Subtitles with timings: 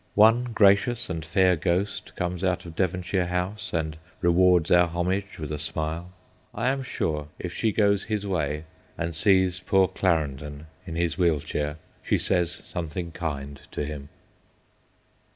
[0.15, 5.37] One gracious and fair ghost comes out of Devon shire House and rewards our homage
[5.37, 6.09] with a smile.
[6.55, 8.63] I am sure if she goes his way,
[8.97, 14.09] and sees poor Clarendon in his wheel chair, she says something kind to him.